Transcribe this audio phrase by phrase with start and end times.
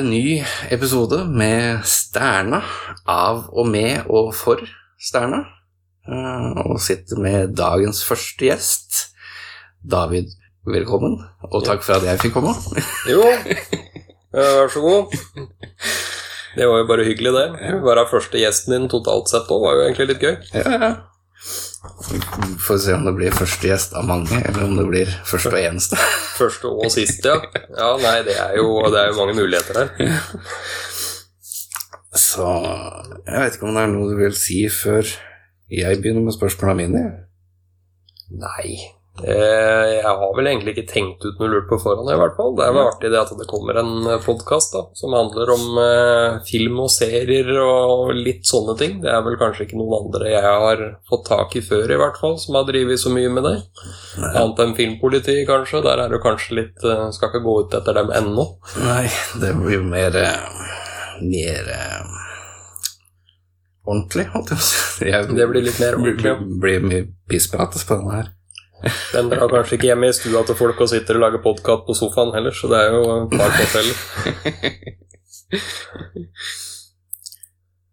[0.00, 0.40] det ny
[0.72, 2.62] episode med Sterna,
[3.08, 4.60] av og med og for
[5.00, 5.42] Sterna.
[6.08, 9.00] Eh, Og sitter med dagens første gjest,
[9.84, 10.32] David.
[10.66, 12.52] Velkommen, og takk for at jeg fikk komme.
[13.08, 13.22] Jo,
[14.32, 15.14] vær så god.
[16.56, 17.46] Det var jo bare hyggelig, det.
[17.76, 20.36] Å Være første gjesten din totalt sett òg var jo egentlig litt gøy.
[20.56, 20.90] Ja, ja.
[21.80, 25.62] Får se om det blir første gjest av mange, eller om det blir første og
[25.62, 25.96] eneste.
[26.40, 27.64] Første og siste, ja.
[27.76, 30.14] Ja, nei, det er jo, det er jo mange muligheter her.
[32.16, 32.46] Så
[33.26, 35.08] jeg vet ikke om det er noe du vil si før
[35.70, 37.04] jeg begynner med spørsmålene mine.
[38.40, 38.99] Nei.
[39.20, 42.54] Eh, Jeg har vel egentlig ikke tenkt ut noe lurt på forhånd, i hvert fall.
[42.56, 46.78] Det er vel artig det at det kommer en podkast som handler om eh, film
[46.86, 49.00] og serier og litt sånne ting.
[49.02, 52.16] Det er vel kanskje ikke noen andre jeg har fått tak i før, i hvert
[52.22, 53.54] fall, som har drevet så mye med det.
[54.30, 55.82] Annet enn Filmpoliti, kanskje.
[55.84, 58.46] Der er det kanskje litt eh, Skal ikke gå ut etter dem ennå.
[58.86, 59.04] Nei,
[59.42, 60.66] det blir mer eh,
[61.20, 62.18] Mer eh,
[63.84, 65.12] ordentlig, holdt jeg på å si.
[65.36, 68.36] Det blir litt mer ordentlig, Det Blir, blir mye pissprat på denne her.
[69.12, 71.96] Den drar kanskje ikke hjem i stua til folk og sitter og lager podkast på
[71.98, 73.96] sofaen heller, så det er jo et par forskjeller.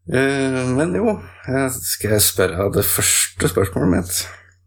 [0.07, 1.17] Eh, Men jo,
[1.51, 4.19] jeg skal jeg spørre det første spørsmålet mitt.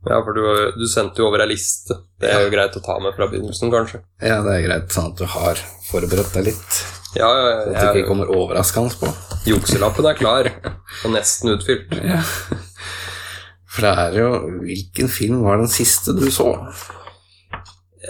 [0.08, 0.42] Ja, for du,
[0.76, 1.96] du sendte jo over ei liste.
[2.20, 4.02] Det er jo greit å ta med fra begynnelsen, kanskje.
[4.20, 5.60] Ja, det er greit, sånn at du har
[5.90, 6.78] forberedt deg litt.
[7.16, 9.10] Ja, ja, Så at ja, det ikke kommer overraskende på.
[9.48, 10.48] Jukselappen er klar,
[11.04, 11.92] og nesten utfylt.
[12.04, 12.20] Ja.
[13.70, 14.30] For det er jo
[14.64, 16.50] Hvilken film var den siste du så?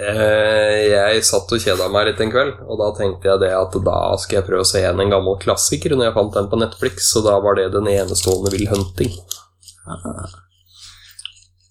[0.00, 3.74] Eh, jeg satt og kjeda meg litt en kveld, og da tenkte jeg det at
[3.84, 6.60] da skal jeg prøve å se igjen en gammel klassiker når jeg fant den på
[6.60, 9.12] Netflix, og da var det Den enestående Will Hunting.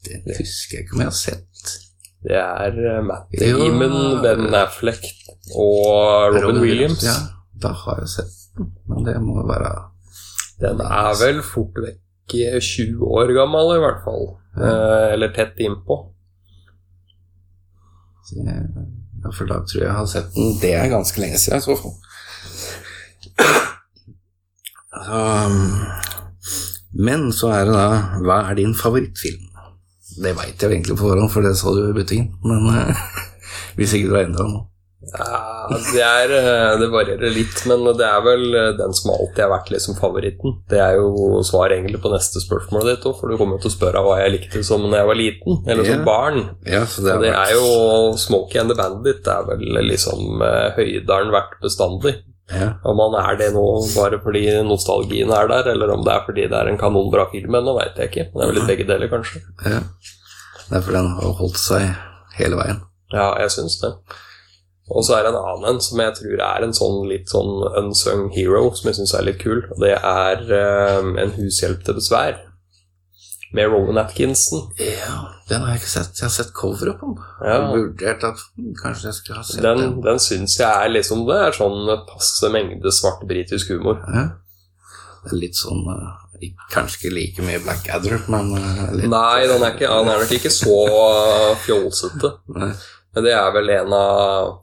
[0.04, 1.74] Det husker jeg ikke om jeg har sett.
[2.28, 3.32] Det er eh, Matt.
[3.40, 5.08] Damon, Ben Affleck
[5.56, 7.08] og Robin Williams.
[7.08, 7.16] Ja,
[7.64, 8.74] da har jeg sett den.
[8.92, 9.72] Men det må være
[10.60, 14.26] Den er vel fort vekk 20 år gammel, i hvert fall.
[14.60, 16.00] Eh, eller tett innpå.
[18.38, 20.54] Ja, for da tror jeg jeg har sett den.
[20.62, 21.96] Det er ganske lenge siden, i så fall.
[24.90, 25.20] Så,
[25.50, 25.86] um,
[27.06, 29.46] men så er det da Hva er din favorittfilm?
[30.20, 32.34] Det veit jeg egentlig på forhånd, for det sa du i butikken.
[32.44, 33.04] Men eh,
[33.78, 34.66] hvis ikke du har endra noe.
[35.14, 35.40] Ja,
[35.94, 39.52] det, er, eh, det varierer litt, men det er vel eh, den som alltid har
[39.54, 40.56] vært liksom favoritten.
[40.72, 43.72] Det er jo svar egentlig på neste spørsmål ditt òg, for du kommer jo til
[43.72, 46.42] å spørre hva jeg likte som da jeg var liten, eller som barn.
[46.70, 49.24] Ja, så det, det vært- er jo Smokie and the Bandit.
[49.26, 52.16] Det er vel liksom eh, høydalen vært bestandig.
[52.50, 52.72] ja.
[52.84, 53.66] Om han er det nå
[53.96, 57.54] bare fordi nostalgien er der, eller om det er fordi det er en kanonbra film
[57.60, 58.26] ennå, veit jeg ikke.
[58.34, 59.44] Det er vel litt begge deler, kanskje.
[59.66, 59.84] ja.
[60.70, 61.86] Det er fordi den har holdt seg
[62.38, 62.82] hele veien.
[63.14, 63.90] Ja, jeg syns det.
[64.90, 67.52] Og så er det en annen en som jeg tror er en sånn litt sånn
[67.78, 69.62] unsung hero, som jeg syns er litt kul.
[69.70, 70.46] Og det er
[71.00, 72.40] um, En hushjelp til besvær.
[73.54, 74.68] Med Rowan Atkinson.
[74.78, 75.16] Ja,
[75.50, 76.20] den har jeg ikke sett.
[76.20, 77.24] Jeg har sett coveret på den.
[77.42, 77.56] Ja.
[77.74, 78.44] Vurdert at
[78.82, 79.96] kanskje jeg skulle ha sett Den, den.
[80.06, 83.98] den syns jeg er liksom Det er sånn passe mengde svart britisk humor.
[84.06, 84.28] Ja.
[85.24, 89.66] Det er litt sånn eh, Kanskje ikke like mye Blackadder, men eh, litt Nei, den
[89.66, 90.78] er ikke, den er nok ikke så
[91.66, 92.36] fjolsete.
[92.54, 94.54] Men det er vel en av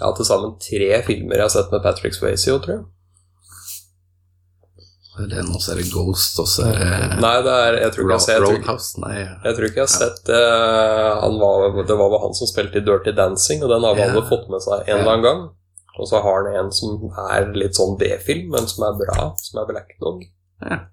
[0.00, 2.84] ja, til sammen tre filmer jeg har sett med Patrick Swayze, tror jeg.
[5.16, 7.92] Er Det noe så er det Ghost, og så er det Nei, det er, jeg
[7.94, 8.58] tror ikke jeg har jeg tror.
[9.46, 10.32] Jeg tror ikke jeg har sett.
[11.22, 14.20] Han var, det var vel han som spilte i Dirty Dancing, og den har alle
[14.20, 14.28] yeah.
[14.28, 15.40] fått med seg en eller annen gang.
[15.96, 19.62] Og så har han en som er litt sånn B-film, men som er bra, som
[19.62, 20.20] er Black Dog.
[20.60, 20.84] Yeah.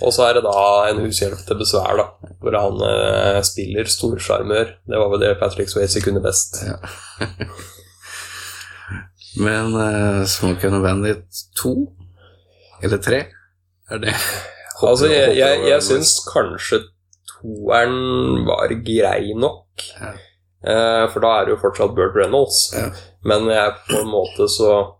[0.00, 2.06] Og så er det da En hushjelp til besvær, da,
[2.40, 4.72] hvor han uh, spiller storsjarmør.
[4.88, 6.62] Det var vel det Patrick Swayze kunne best.
[9.38, 11.24] Men uh, Smoke and Bandit
[11.62, 11.74] 2?
[12.82, 13.24] Eller 3?
[13.90, 14.14] Er det
[14.82, 16.78] Altså, jeg, jeg, jeg syns kanskje
[17.28, 19.84] toeren var grei nok.
[20.00, 20.14] Ja.
[20.60, 22.62] Uh, for da er det jo fortsatt Burt Reynolds.
[22.72, 22.88] Ja.
[23.28, 24.96] Men jeg på en måte så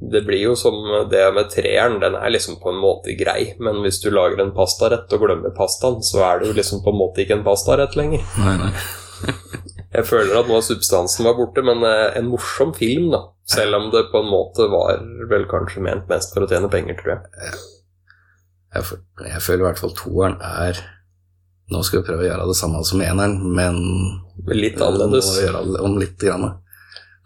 [0.00, 0.74] Det blir jo som
[1.10, 2.00] det med treeren.
[2.02, 5.54] Den er liksom på en måte grei, men hvis du lager en pastarett og glemmer
[5.56, 8.24] pastaen, så er det jo liksom på en måte ikke en pastarett lenger.
[8.40, 8.72] Nei, nei.
[9.96, 13.22] Jeg føler at noe av substansen var borte, men eh, en morsom film, da.
[13.48, 14.98] Selv om det på en måte var
[15.30, 17.54] vel kanskje ment mest for å tjene penger, tror jeg.
[18.76, 18.98] Jeg,
[19.30, 20.82] jeg føler i hvert fall toeren er
[21.72, 23.78] Nå skal vi prøve å gjøre det samme som eneren, men
[24.54, 25.32] Litt annerledes.
[25.82, 26.14] Om litt.
[26.22, 26.60] Grann.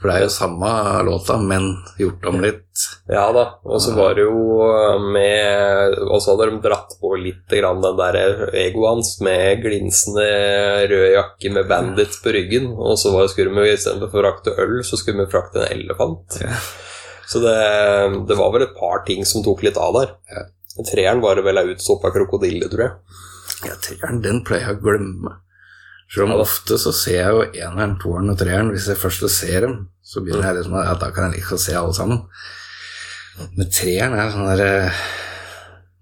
[0.00, 0.68] For det er jo samme
[1.04, 1.66] låta, men
[2.00, 2.84] gjort om litt.
[3.10, 4.64] Ja da, og så var det jo
[5.12, 8.16] med Og så hadde de dratt på litt grann den der
[8.56, 10.24] egoet hans med glinsende
[10.88, 12.70] rød jakke med bandits på ryggen.
[12.72, 16.40] Og så var, skulle vi istedenfor å frakte øl, så skulle vi frakte en elefant.
[16.40, 16.56] Ja.
[17.30, 17.58] Så det,
[18.26, 20.16] det var vel et par ting som tok litt av der.
[20.32, 20.48] Ja.
[20.88, 23.20] Treeren var det vel ei utstoppa krokodille, tror jeg.
[23.68, 25.36] Ja, treeren, den pleier jeg å glemme.
[26.10, 28.72] For om ofte så ser jeg jo eneren, toeren og treeren.
[28.74, 31.76] Hvis jeg først ser dem, så begynner jeg liksom at da kan jeg liksom se
[31.78, 32.24] alle sammen.
[33.54, 35.04] Men treeren er sånn der eh,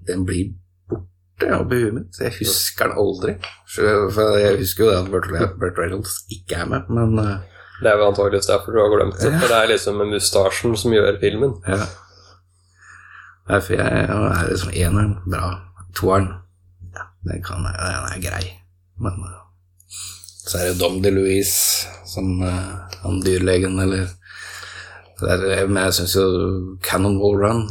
[0.08, 0.54] Den blir
[0.88, 2.18] borte oppi huet mitt.
[2.24, 3.36] Jeg husker den aldri.
[3.68, 8.00] For jeg husker jo det at Bert, Reynolds ikke er med, men eh, Det er
[8.00, 9.30] jo antakeligvis derfor du har glemt det.
[9.30, 9.40] Ja.
[9.42, 11.58] For det er liksom mustasjen som gjør filmen.
[11.68, 11.82] ja.
[13.48, 15.46] Nei, for jeg er liksom eneren bra.
[15.96, 16.26] Toeren
[16.92, 18.42] ja, den, kan, den er grei.
[19.00, 19.37] Men eh,
[20.48, 22.68] så er det Dom de Louise som eh,
[23.02, 24.06] han dyrlegen, eller
[25.18, 26.26] er, Men jeg syns jo
[26.82, 27.64] Cannonball Run,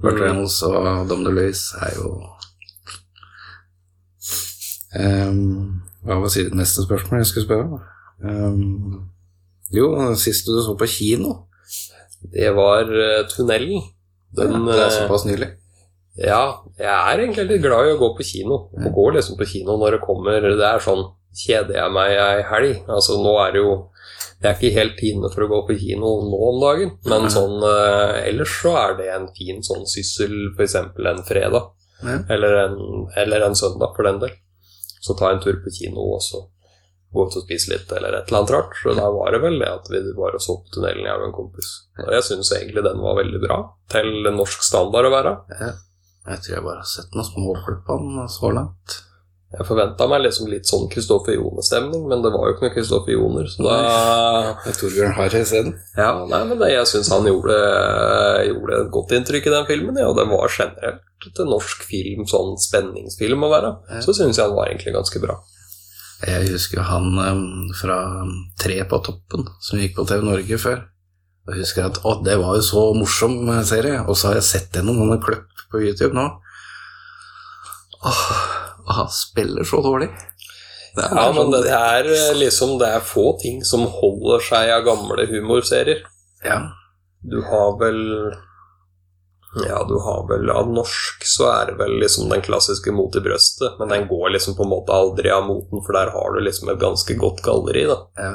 [0.00, 0.22] Burt Mm.
[0.22, 2.08] Reynolds og Dom de Louise er jo
[4.96, 7.84] um, Hva var det neste spørsmål jeg skulle spørre om?
[8.24, 9.04] Um,
[9.74, 11.34] jo, siste du så på kino.
[12.32, 13.82] Det var uh, Tunnelen.
[14.36, 15.48] Den, det er eh, såpass nylig.
[16.16, 18.58] Ja, jeg er egentlig litt glad i å gå på kino.
[18.72, 21.04] Å gå liksom på kino når det kommer Det er sånn
[21.36, 22.80] Kjeder jeg meg ei helg?
[22.88, 23.74] Altså, nå er det jo
[24.40, 27.56] Det er ikke helt inne for å gå på kino nå om dagen, men sånn
[27.64, 30.74] eh, ellers så er det en fin sånn syssel, f.eks.
[30.76, 31.70] en fredag.
[32.04, 32.18] Ja.
[32.36, 32.76] Eller en,
[33.16, 34.34] eller en søndag, for den del.
[35.00, 36.42] Så ta en tur på kino og så
[37.16, 38.76] gå ut og spise litt, eller et eller annet rart.
[38.82, 41.36] Så da var det vel det at vi bare så på tunnelen, jeg og en
[41.36, 41.72] kompis.
[42.04, 43.58] Og jeg syns egentlig den var veldig bra,
[43.92, 45.34] til norsk standard å være.
[45.56, 45.72] Ja.
[46.26, 49.00] Jeg tror jeg bare har sett noen småklipp av den så langt.
[49.54, 53.14] Jeg forventa meg liksom litt sånn Kristoffer Jone-stemning, men det var jo ikke noe Kristoffer
[53.14, 53.76] Joner, så da
[54.64, 55.76] Det er Torbjørn Harry isteden.
[55.94, 57.58] Ja, nei, men det, jeg syns han gjorde,
[58.48, 62.58] gjorde et godt inntrykk i den filmen, ja, det var generelt til norsk film, sånn
[62.60, 63.70] spenningsfilm å være.
[64.04, 65.38] Så syns jeg han var egentlig ganske bra.
[66.26, 68.00] Jeg husker han fra
[68.58, 70.84] Tre på toppen, som gikk på TV Norge før.
[71.46, 73.38] Og jeg husker at å, det var jo så morsom
[73.68, 76.24] serie, og så har jeg sett gjennom noen kløpp på YouTube nå.
[78.06, 78.24] Åh,
[78.88, 80.08] han spiller så dårlig.
[80.96, 84.70] Det Ja, men sånn- det er eh, liksom Det er få ting som holder seg
[84.72, 86.02] av gamle humorserier.
[86.44, 86.60] Ja,
[87.22, 88.32] Du har vel
[89.68, 93.20] Ja, du har vel Av norsk så er det vel liksom den klassiske Mot i
[93.24, 96.40] brøstet, men den går liksom på en måte aldri av moten, for der har du
[96.44, 97.96] liksom et ganske godt galleri, da.
[98.16, 98.34] ja.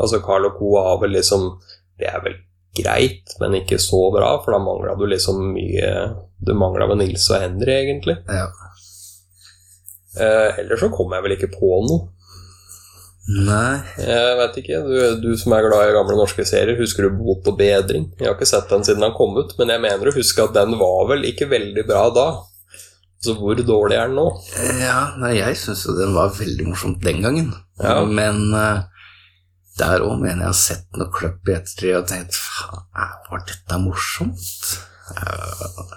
[0.00, 0.76] Altså Carl og Co.
[0.82, 1.60] har vel liksom
[1.98, 2.36] Det er vel
[2.74, 5.90] greit, men ikke så bra, for da mangla du liksom mye
[6.40, 8.16] Du mangla vel Nils og Henry, egentlig.
[8.28, 8.46] ja.
[10.18, 12.08] Eh, ellers så kom jeg vel ikke på noe.
[13.30, 17.18] Nei, Jeg vet ikke, du, du som er glad i gamle norske serier, husker du
[17.20, 18.08] Bot og bedring?
[18.18, 20.56] Jeg har ikke sett den siden den kom ut, men jeg mener å huske at
[20.56, 22.26] den var vel ikke veldig bra da.
[23.22, 24.26] Så hvor dårlig er den nå?
[24.80, 27.52] ja, nei jeg syns jo den var veldig morsomt den gangen.
[27.78, 28.00] Ja.
[28.08, 28.88] Men uh,
[29.78, 32.86] der òg mener jeg har sett noe kløpp i ettertid og tenkt faen,
[33.30, 34.72] var dette morsomt?
[35.14, 35.94] Eh,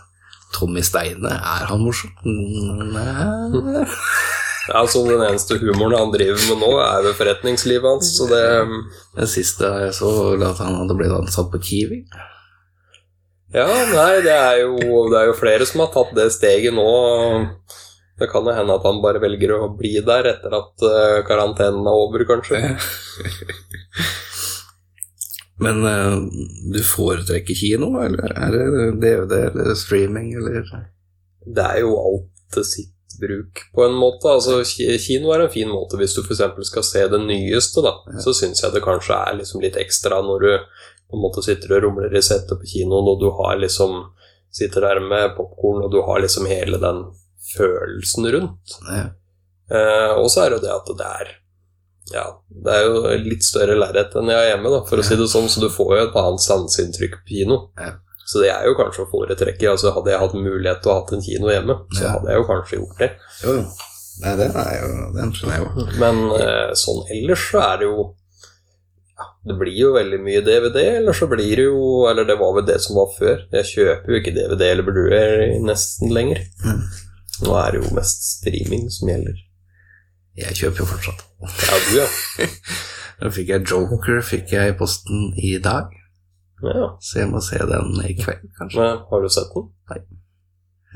[0.53, 2.13] Tommy Steine, er han morsom?
[2.23, 3.85] Nei
[4.71, 8.43] Altså, Den eneste humoren han driver med nå, er jo forretningslivet hans, så det
[9.17, 12.03] Den siste jeg så, var at han hadde blitt ansatt på Kiwi.
[13.53, 16.87] Ja, nei, det er jo, det er jo flere som har tatt det steget nå.
[18.17, 21.85] Det kan jo hende at han bare velger å bli der etter at eh, karantenen
[21.85, 22.61] er over, kanskje.
[25.63, 26.17] Men uh,
[26.73, 30.67] du foretrekker kino, eller er det DVD eller streaming, eller
[31.43, 34.29] Det er jo alt til sitt bruk, på en måte.
[34.29, 34.61] Altså,
[34.99, 36.43] Kino er en fin måte hvis du f.eks.
[36.69, 37.93] skal se det nyeste, da.
[38.09, 38.23] Ja.
[38.25, 40.51] Så syns jeg det kanskje er liksom litt ekstra når du
[41.13, 43.99] på en måte sitter og rumler i setet på kinoen, og du har liksom
[44.53, 47.05] sitter der med popkorn, og du har liksom hele den
[47.55, 48.79] følelsen rundt.
[48.89, 49.11] ja.
[49.73, 51.29] Uh, og så er det jo det at det er
[52.11, 52.25] Ja,
[52.65, 55.29] det er jo litt større lerret enn jeg har hjemme, da, for å si det
[55.31, 57.61] sånn, så du får jo et annet sanseinntrykk på kino.
[58.27, 59.71] Så det er jo kanskje å foretrekke.
[59.71, 62.47] Altså, hadde jeg hatt mulighet til å ha en kino hjemme, så hadde jeg jo
[62.49, 63.09] kanskje gjort det.
[63.43, 63.89] Jo, jo.
[64.21, 65.85] Nei, den jo Den skjønner jeg jo.
[66.01, 68.03] Men eh, sånn ellers så er det jo
[69.17, 72.53] ja, Det blir jo veldig mye DVD, eller så blir det jo Eller det var
[72.59, 73.41] vel det som var før.
[73.57, 76.43] Jeg kjøper jo ikke DVD eller Blu-ray nesten lenger.
[76.61, 76.85] Mm.
[77.43, 79.41] Nå er det jo mest streaming som gjelder.
[80.39, 81.21] Jeg kjøper jo fortsatt.
[81.43, 82.07] Ja, du, ja.
[83.21, 85.93] Da fikk jeg Joker fikk jeg i posten i dag,
[86.65, 86.87] ja.
[86.99, 88.81] så jeg må se den i kveld, kanskje.
[88.81, 89.69] Men har du sett den?
[89.91, 89.99] Nei.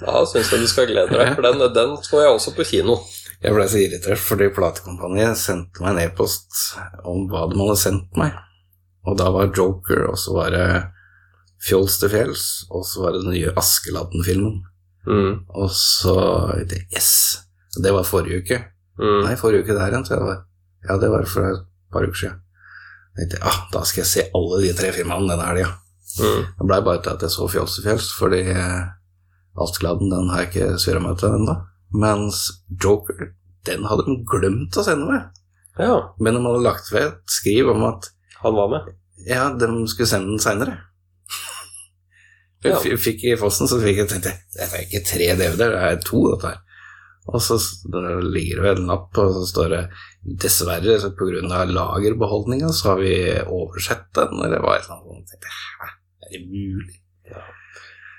[0.01, 2.97] Da syns jeg du skal glede deg, for den, den så jeg også på kino.
[3.37, 6.59] Jeg ble så irritert fordi platekompaniet sendte meg en e-post
[7.05, 8.35] om hva de hadde sendt meg.
[9.07, 10.67] Og da var Joker, og så var det
[11.63, 14.59] Fjols til fjells, og så var det den nye Askeladden-filmen.
[15.07, 15.45] Mm.
[15.57, 16.17] Og så
[16.91, 17.13] Yes!
[17.77, 18.59] Det var forrige uke.
[18.97, 19.23] Mm.
[19.25, 20.37] Nei, forrige uke der igjen, sa jeg.
[20.87, 22.39] Ja, det var for et par uker siden.
[23.17, 25.71] Jeg tenkte, ah, da skal jeg se alle de tre filmene denne helga.
[26.17, 26.43] Mm.
[26.59, 28.93] Det blei bare til at jeg så Fjols til fjells, fordi Askeladden
[29.57, 31.55] Altgladden den har jeg ikke surra meg til ennå.
[31.97, 32.43] Mens
[32.83, 33.31] Joker,
[33.65, 35.25] den hadde de glemt å sende meg.
[35.81, 38.09] Ja, Men de hadde lagt ved et skriv om at
[38.41, 38.93] han var med.
[39.25, 40.77] ja, de skulle sende den seinere.
[42.65, 42.77] Ja.
[42.81, 45.99] Fikk i Fossen, så fikk jeg tenkte jeg, det er ikke tre DVD-er, det er
[46.05, 46.63] to, dette her.
[47.27, 47.57] Og så
[48.23, 49.81] ligger det vel en lapp, og så står det
[50.43, 55.27] dessverre, så av lagerbeholdninga, så har vi oversett den, eller hva eller annet.
[55.27, 55.57] Så tenkte
[56.27, 57.01] er det mulig?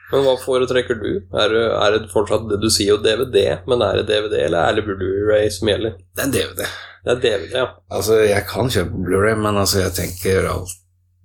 [0.08, 1.08] Men hva foretrekker du?
[1.36, 4.70] Er det, er det fortsatt det du sier jo DVD, men er det DVD eller
[4.70, 5.98] er det Blu-ray som gjelder?
[6.16, 6.62] Det er DVD.
[7.04, 7.66] Det er DVD, ja.
[7.92, 10.72] Altså, jeg kan kjøpe Blu-ray, men altså, jeg tenker alt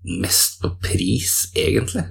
[0.04, 2.04] mest på pris, egentlig.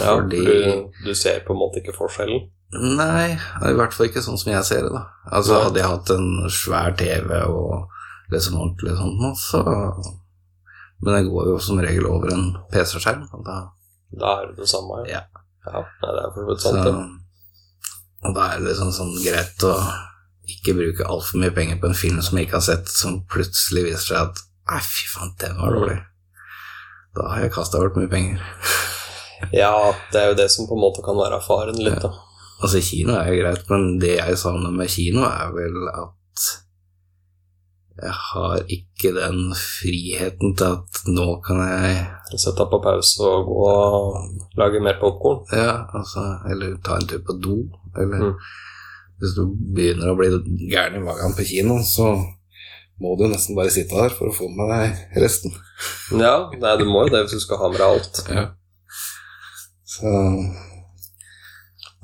[0.00, 2.48] ja Fordi du, du ser på en måte ikke forskjellen.
[2.74, 5.04] Nei, i hvert fall ikke sånn som jeg ser det, da.
[5.30, 7.92] Altså, hadde jeg hatt en svær TV og
[8.32, 9.62] liksom ordentlig sånn, nå, så
[10.96, 13.56] Men det går jo som regel over en PC-skjerm, og da
[14.16, 15.02] Da er det det samme.
[15.10, 15.22] Ja.
[15.68, 17.94] ja ja det er for så så, sant, det.
[18.26, 19.74] Og da er det liksom sånn greit å
[20.56, 23.86] ikke bruke altfor mye penger på en film som jeg ikke har sett, som plutselig
[23.90, 26.00] viser seg at Nei, fy faen, den var dårlig.
[27.14, 28.40] Da har jeg kasta bort mye penger.
[29.54, 32.10] Ja, det er jo det som på en måte kan være faren litt, da.
[32.62, 36.12] Altså, kino er jo greit, men det jeg savner med kino, er vel at
[37.96, 41.94] jeg har ikke den friheten til at nå kan jeg
[42.36, 44.16] Sette på pause og gå og
[44.60, 45.44] lage mer popkorn.
[45.56, 47.54] Ja, altså Eller ta en tur på do.
[47.96, 48.34] Eller Mm.
[49.20, 49.44] hvis du
[49.76, 50.28] begynner å bli
[50.72, 52.10] gæren i magen på kino, så
[53.00, 55.54] må du nesten bare sitte der for å få med deg resten.
[56.12, 58.22] Ja, nei, du må jo det hvis du skal ha med deg alt.
[58.28, 58.44] Ja.
[59.84, 60.12] Så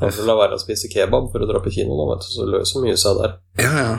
[0.03, 2.49] Får la være å spise kebab for å dra på kino nå, vet du, så
[2.49, 3.39] løser mye seg der.
[3.63, 3.95] Ja, ja.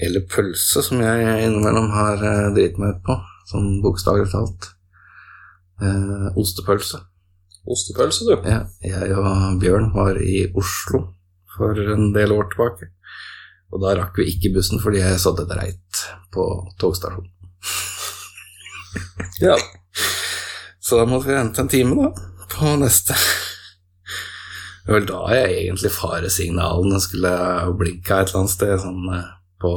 [0.00, 3.16] Eller pølse, som jeg innimellom har uh, driti meg ut på.
[3.50, 4.70] Sånn bokstavelig talt.
[5.82, 7.00] Eh, ostepølse.
[7.70, 8.36] Ostepølse, du.
[8.46, 11.02] Ja, jeg og Bjørn var i Oslo
[11.56, 12.90] for en del år tilbake.
[13.70, 16.02] Og da rakk vi ikke bussen fordi jeg satt et reit
[16.34, 16.46] på
[16.80, 17.30] togstasjonen.
[19.42, 19.56] Ja.
[20.84, 23.16] Så da måtte vi vente en time, da, på neste.
[24.84, 27.32] Det var vel da jeg egentlig faresignalene skulle
[27.78, 29.26] blinka et eller annet sted, sånn eh,
[29.60, 29.72] på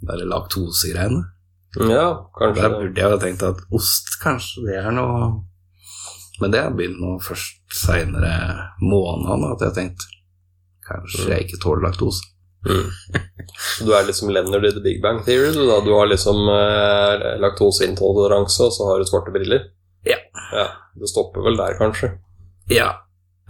[0.00, 1.22] de der laktosegreiene.
[1.86, 2.06] ja,
[2.40, 5.28] Der burde jeg jo tenkt at ost, kanskje det er noe
[6.42, 8.32] Men det begynt nå først seinere
[8.82, 10.06] månedene at jeg har tenkt
[10.88, 12.24] kanskje jeg ikke tåler laktose.
[12.66, 12.88] mm.
[13.76, 15.78] Så Du er liksom Leonard i The Big Bang Theory, du da.
[15.84, 19.68] Du har liksom eh, laktoseintoleranse, og så har du svarte briller.
[20.08, 20.18] Ja.
[20.56, 20.66] ja.
[20.96, 22.14] Det stopper vel der, kanskje.
[22.72, 22.90] Ja,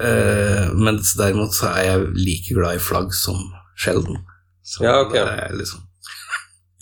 [0.00, 3.38] eh, mens derimot så er jeg like glad i flagg som
[3.78, 4.21] sjelden.
[4.64, 5.12] Så Ja, ok.
[5.12, 5.80] det er liksom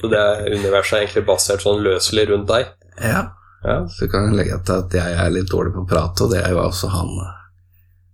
[0.01, 2.73] Så det er universet er egentlig basert sånn løselig rundt deg.
[3.03, 3.31] Ja,
[3.65, 6.31] Ja, så kan jeg legge til at jeg er litt dårlig på å prate, og
[6.31, 7.09] det er jo også han.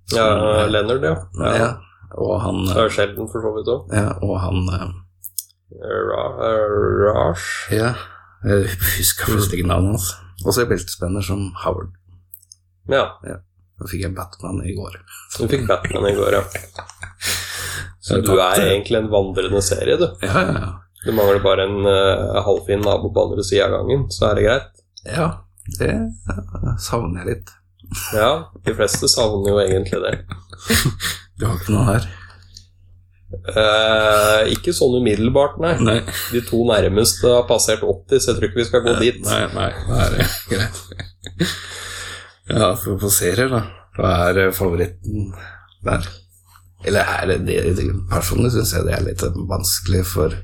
[0.08, 0.28] som, ja
[0.64, 1.16] eh, Leonard, ja.
[1.42, 1.56] ja.
[1.60, 1.68] ja.
[2.16, 3.92] Og han er sjelden, for så vidt òg.
[3.92, 4.88] Ja, og han eh,
[7.04, 7.72] Rash?
[7.74, 7.94] Ja,
[8.44, 10.12] jeg husker plutselig ikke navnet hans.
[10.44, 11.92] Og så er beltespenner som Howard.
[12.88, 13.04] Ja.
[13.24, 13.40] Ja.
[13.80, 15.00] Da fikk jeg Batman i går.
[15.38, 16.42] Du fikk Batman i går, ja.
[18.04, 20.06] Så du er egentlig en vandrende serie, du.
[20.22, 20.72] Ja, ja, ja.
[21.04, 24.44] Du mangler bare en uh, halvfin nabo på andre sida av gangen, så er det
[24.46, 24.82] greit.
[25.04, 25.28] Ja,
[25.78, 25.92] det
[26.80, 27.54] savner jeg litt.
[28.16, 30.14] Ja, de fleste savner jo egentlig det.
[31.38, 32.04] Du har ikke noe her?
[33.34, 35.72] Eh, ikke sånn umiddelbart, nei.
[35.82, 35.96] Nei.
[36.30, 39.18] De to nærmeste har passert 80, så jeg tror ikke vi skal gå dit.
[39.26, 41.50] Nei, nei, det er greit.
[42.50, 43.62] Ja, for på serier, da.
[43.96, 45.30] Hva er eh, favoritten
[45.84, 46.08] der?
[46.84, 50.34] Eller er det det, Personlig syns jeg det er litt vanskelig, for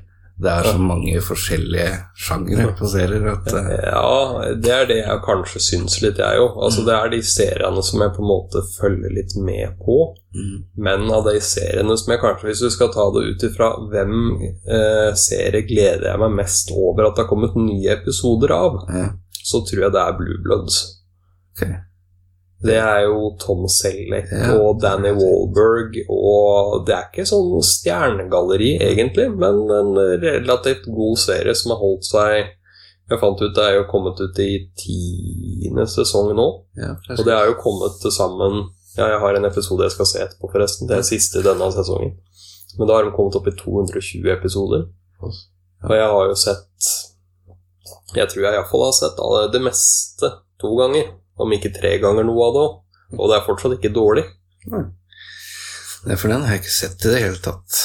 [0.41, 5.19] det er så mange forskjellige sjangere på serier at eh, Ja, det er det jeg
[5.27, 6.55] kanskje syns litt, jeg òg.
[6.65, 9.99] Altså, det er de seriene som jeg på en måte følger litt med på.
[10.33, 13.69] mm, Men av de seriene som jeg kanskje, hvis du skal ta det ut ifra
[13.93, 18.81] hvem eh, serie gleder jeg meg mest over at det har kommet nye episoder av,
[18.89, 19.11] ja,
[19.45, 20.81] så tror jeg det er Blue Bloods.
[21.53, 21.67] ok.
[22.61, 24.51] Det er jo Tom Selleck Ja.
[24.61, 31.55] og Danny Wahlberg, og det er ikke sånn stjernegalleri, egentlig, men en relativt god serie
[31.57, 32.51] som har holdt seg
[33.11, 36.45] Jeg fant ut det er jo kommet ut i tiende sesong nå,
[36.79, 40.05] Ja, og det er jo kommet til sammen Ja, jeg har en episode jeg skal
[40.05, 40.87] se etterpå, forresten.
[40.87, 42.13] Det er siste i denne sesongen.
[42.77, 44.85] Men da har de kommet opp i 220 episoder.
[45.23, 46.89] Og jeg har jo sett
[48.15, 49.21] Jeg tror jeg iallfall har sett
[49.53, 51.11] det meste to ganger.
[51.41, 52.79] Om ikke tre ganger noe av det òg.
[53.17, 54.25] Og det er fortsatt ikke dårlig.
[54.67, 57.79] Det er for den har jeg ikke sett i det hele tatt.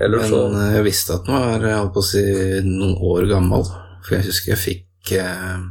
[0.00, 2.22] Eller så Men eh, jeg visste at den var holdt på å si,
[2.66, 3.66] noen år gammel.
[4.04, 5.64] For jeg husker jeg fikk, eh,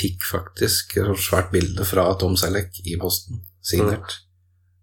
[0.00, 4.20] fikk faktisk et svært bilde fra Tom Selleck i posten, signert,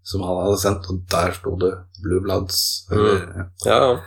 [0.08, 2.62] som han hadde sendt, og der sto det Blue Bloods.
[2.92, 3.50] Eller, ja.
[3.66, 3.98] Ja, ja.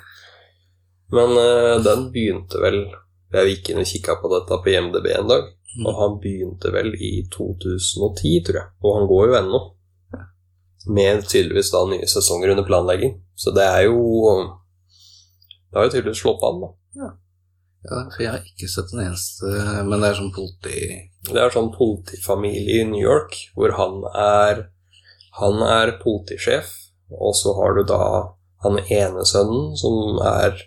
[1.10, 2.84] Men eh, den begynte vel
[3.32, 5.84] Jeg gikk inn og kikka på dette på IMDb en dag, Mm.
[5.86, 8.68] og han begynte vel i 2010, tror jeg.
[8.82, 9.60] Og han går jo ennå.
[10.90, 13.12] Med tydeligvis da nye sesonger under planlegging.
[13.38, 14.56] Så det er jo
[15.70, 16.70] Det har jo tydeligvis slått an, da.
[17.86, 19.46] ja, for jeg har ikke sett den eneste,
[19.86, 20.80] men det er sånn politi...
[21.30, 24.64] Det er sånn politifamilie i New York, hvor han er
[25.38, 26.72] Han er politisjef,
[27.14, 28.02] og så har du da
[28.64, 30.58] han ene sønnen som er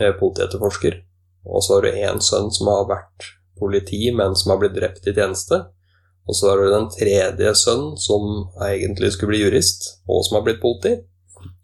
[0.00, 1.02] eh, politietterforsker,
[1.44, 3.28] og så har du en sønn som har vært
[3.60, 5.62] politi, men som har blitt drept i tjeneste.
[6.28, 8.26] Og så har du den tredje sønnen som
[8.64, 10.98] egentlig skulle bli jurist, og som har blitt politi.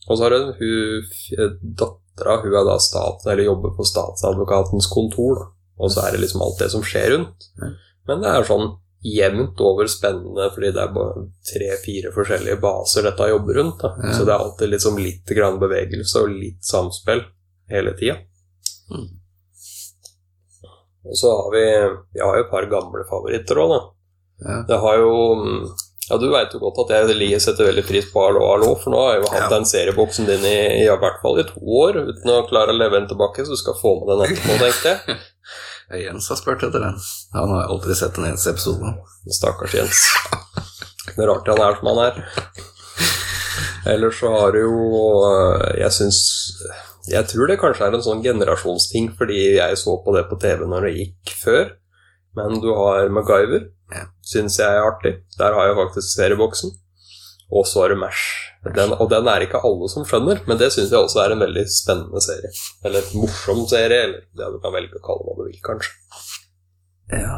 [0.06, 5.42] Og så har du hun dattera, hun er da stat, eller jobber på statsadvokatens kontor,
[5.42, 5.52] da.
[5.76, 7.50] Og så er det liksom alt det som skjer rundt.
[8.08, 8.70] Men det er sånn
[9.06, 13.82] jevnt over spennende, fordi det er bare tre-fire forskjellige baser dette jobber rundt.
[13.82, 13.92] Da.
[14.16, 17.22] Så det er alltid liksom litt grann bevegelse og litt samspill
[17.70, 18.16] hele tida.
[18.90, 19.06] Mm.
[21.06, 21.64] Og så har vi
[22.16, 23.82] Vi har jo et par gamle favoritter òg, da.
[24.46, 24.56] Ja.
[24.68, 25.12] Det har jo
[26.10, 29.00] Ja, du veit jo godt at jeg setter veldig pris på Hallo, hallo, for nå
[29.04, 29.48] har jeg jo hatt Ja.
[29.56, 32.98] den serieboksen din i, i hvert fall i to år uten å klare å leve
[33.00, 35.18] den tilbake, så du skal få med den etterpå, tenkte jeg.
[35.86, 36.96] Ja, Jens har spurt etter den.
[37.34, 38.90] Han har aldri sett en eneste episode.
[39.30, 40.00] Stakkars Jens.
[41.14, 42.16] Det er rart han er som han er.
[43.92, 44.80] Ellers så har du jo
[45.22, 46.18] øh, Jeg syns
[47.06, 50.64] Jeg tror det kanskje er en sånn generasjonsting, fordi jeg så på det på TV
[50.66, 51.68] når det gikk før.
[52.36, 53.68] Men du har MacGyver.
[53.94, 54.08] Ja.
[54.26, 55.14] Syns jeg er artig.
[55.38, 56.74] Der har jeg faktisk serieboksen.
[57.54, 58.24] Og så har du Mash.
[58.74, 61.44] Den, og den er ikke alle som skjønner, men det syns jeg også er en
[61.44, 62.50] veldig spennende serie.
[62.82, 65.94] Eller morsom serie, eller det du kan velge å kalle hva du vil, kanskje.
[67.14, 67.36] Ja,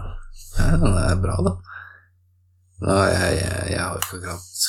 [0.56, 1.58] ja den er bra, da.
[2.78, 4.66] Nå, jeg, jeg, jeg har ikke akkurat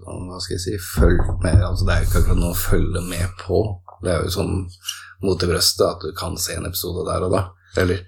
[0.00, 3.02] Hva skal jeg si Følgt med altså, Det er jo ikke akkurat noe å følge
[3.04, 3.58] med på.
[4.02, 4.54] Det er jo sånn
[5.22, 7.42] mot i brøstet at du kan se en episode der og da.
[7.76, 8.00] Eller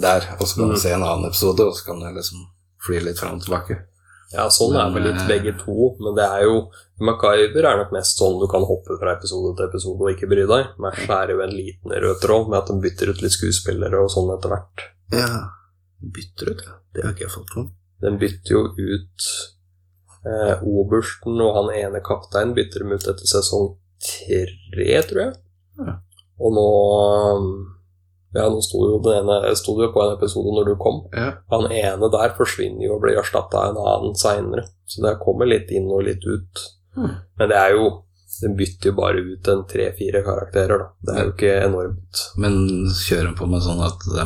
[0.00, 0.74] der, og så kan Mm.
[0.74, 2.46] du se en annen episode, og så kan du liksom
[2.86, 3.80] fly litt fram og tilbake.
[4.32, 6.70] Ja, sånn er vel litt begge to, men det er jo
[7.04, 10.46] MacGyver er nok mest sånn du kan hoppe fra episode til episode og ikke bry
[10.48, 10.70] deg.
[10.80, 14.08] Mash er jo en liten rød tråd med at de bytter ut litt skuespillere og
[14.14, 14.86] sånn etter hvert.
[15.12, 15.50] Ja,
[16.00, 16.78] bytter ut, ja.
[16.94, 17.68] Det har ikke jeg fått med.
[18.00, 19.28] Den bytter jo ut
[20.24, 25.38] eh, obersten og han ene kapteinen bytter dem ut etter sesong tre, tror jeg.
[25.82, 25.94] Ja.
[26.42, 26.66] Og nå
[28.32, 31.02] Ja, nå sto jo den ene sto jo på en episode når du kom.
[31.12, 31.34] Ja.
[31.52, 34.64] Han ene der forsvinner jo og blir erstatta av en annen seinere.
[34.88, 36.62] Så det kommer litt inn og litt ut.
[36.96, 37.18] Hmm.
[37.38, 37.90] Men det er jo
[38.42, 40.86] Den bytter jo bare ut en tre-fire karakterer, da.
[41.04, 42.22] Det er jo ikke enormt.
[42.40, 42.54] Men
[42.88, 44.24] kjører de på med sånn at de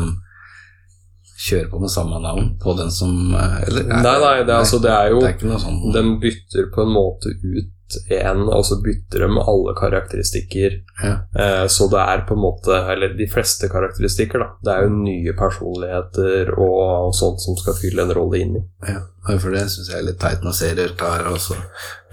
[1.36, 4.78] kjører på med samme navn på den som eh, Eller Nei, nei, det, er altså,
[4.82, 7.72] det er jo Det er sånn De bytter på en måte ut
[8.10, 10.76] en, og så bytter de alle karakteristikker.
[11.02, 11.12] Ja.
[11.38, 14.48] Eh, så det er på en måte Eller de fleste karakteristikker, da.
[14.64, 18.62] Det er jo nye personligheter og sånt som skal fylle en rolle inn i.
[18.88, 19.00] Ja,
[19.38, 21.54] for det syns jeg er litt teit når serier tar og så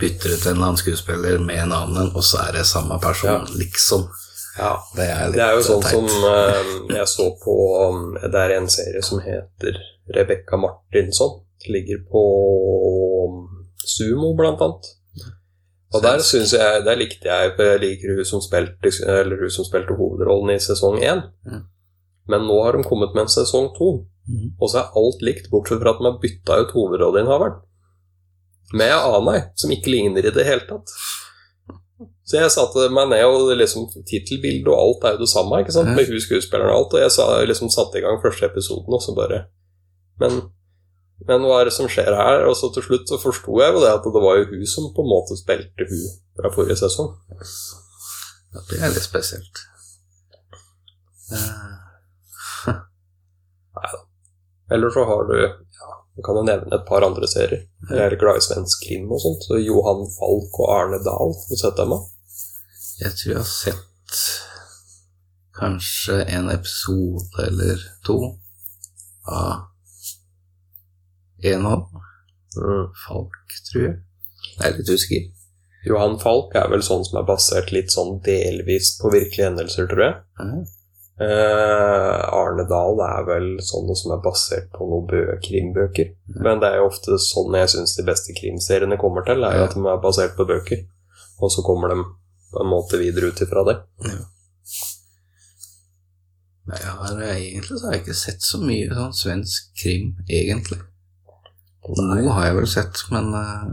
[0.01, 3.29] bytter ut en eller annen skuespiller med en annen, og så er det samme person,
[3.31, 3.57] Ja.
[3.57, 4.07] liksom.
[4.57, 5.91] Ja, Det er Det er jo sånn teit.
[5.91, 7.55] som eh, jeg så på
[7.89, 9.79] um, Det er en serie som heter
[10.13, 11.39] Rebekka Martinsson.
[11.69, 12.21] Ligger på
[13.29, 14.86] um, Sumo, blant annet.
[15.93, 19.67] Og der synes jeg Der likte jeg Jeg liker hun som spilte, eller hun som
[19.67, 21.21] spilte hovedrollen i sesong én.
[21.45, 21.63] Mm.
[22.27, 23.89] Men nå har de kommet med en sesong to,
[24.27, 24.56] mm.
[24.62, 27.58] og så er alt likt, bortsett fra at de har bytta ut hovedrolleinnehaveren.
[28.73, 30.93] Med en annen som ikke ligner i det hele tatt.
[32.23, 35.75] Så jeg satte meg ned, og liksom tittelbildet og alt er jo det samme, ikke
[35.75, 35.91] sant?
[35.91, 39.03] Med hun skuespilleren og alt, og jeg sa, liksom satte i gang første episoden, og
[39.03, 39.43] så bare
[40.21, 40.39] Men,
[41.27, 42.45] men hva er det som skjer her?
[42.49, 44.89] Og så til slutt så forsto jeg jo det at det var jo hun som
[44.95, 46.05] på en måte spilte hun
[46.39, 47.12] fra forrige sesong.
[48.53, 49.63] Ja, det er litt spesielt.
[51.33, 52.73] Eh,
[54.73, 57.65] Eller så har du ja, du kan jo nevne et par andre serier.
[57.89, 59.45] Jeg er glad i svensk krim og sånt.
[59.47, 61.95] Så Johan Falk og Arne Dahl, har du sett dem?
[61.95, 62.03] da?
[62.99, 64.19] jeg tror jeg har sett
[65.57, 68.17] kanskje en episode eller to
[69.29, 69.72] av
[71.43, 71.86] Enhold.
[71.93, 72.91] av.
[73.08, 73.95] Falk, tror jeg.
[74.60, 75.23] Jeg er litt usikker.
[75.88, 80.03] Johan Falk er vel sånn som er basert litt sånn delvis på virkelige hendelser, tror
[80.06, 80.15] jeg.
[80.39, 80.63] Ja.
[81.23, 86.13] Eh, Arne Dahl er vel sånn som er basert på noen bø krimbøker.
[86.39, 89.65] Men det er jo ofte sånn jeg syns de beste krimseriene kommer til, er jo
[89.65, 89.67] Ja.
[89.67, 90.86] at de er basert på bøker.
[91.41, 91.99] Og så kommer de
[92.53, 93.77] på en måte videre ut ifra det.
[96.65, 100.79] Nei, Jeg har, egentlig så har jeg ikke sett så mye sånn svensk krim, egentlig.
[101.84, 103.63] Noe har jeg vel sett, men uh,